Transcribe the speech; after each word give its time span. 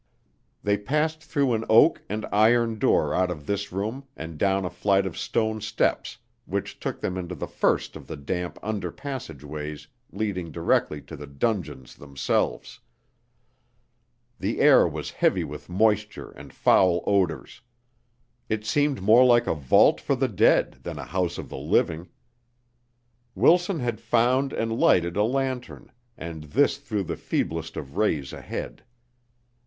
They 0.63 0.77
passed 0.79 1.21
through 1.23 1.53
an 1.53 1.63
oak 1.69 2.01
and 2.09 2.25
iron 2.31 2.79
door 2.79 3.13
out 3.13 3.29
of 3.29 3.45
this 3.45 3.71
room 3.71 4.05
and 4.17 4.35
down 4.39 4.65
a 4.65 4.71
flight 4.71 5.05
of 5.05 5.15
stone 5.15 5.61
steps 5.61 6.17
which 6.47 6.79
took 6.79 6.99
them 7.01 7.19
into 7.19 7.35
the 7.35 7.45
first 7.45 7.95
of 7.95 8.07
the 8.07 8.15
damp 8.17 8.57
under 8.63 8.91
passageways 8.91 9.87
leading 10.11 10.51
directly 10.51 11.03
to 11.03 11.15
the 11.15 11.27
dungeons 11.27 11.93
themselves. 11.95 12.79
The 14.39 14.59
air 14.59 14.87
was 14.87 15.11
heavy 15.11 15.43
with 15.43 15.69
moisture 15.69 16.31
and 16.31 16.51
foul 16.51 17.03
odors. 17.05 17.61
It 18.49 18.65
seemed 18.65 19.03
more 19.03 19.23
like 19.23 19.45
a 19.45 19.53
vault 19.53 20.01
for 20.01 20.15
the 20.15 20.27
dead 20.27 20.79
than 20.81 20.97
a 20.97 21.05
house 21.05 21.37
of 21.37 21.47
the 21.49 21.59
living. 21.59 22.09
Wilson 23.35 23.79
had 23.81 24.01
found 24.01 24.51
and 24.51 24.75
lighted 24.79 25.15
a 25.15 25.23
lantern 25.23 25.91
and 26.17 26.45
this 26.45 26.77
threw 26.79 27.03
the 27.03 27.17
feeblest 27.17 27.77
of 27.77 27.97
rays 27.97 28.33
ahead. 28.33 28.83